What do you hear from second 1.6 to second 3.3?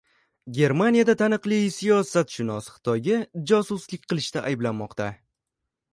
siyosatshunos Xitoyga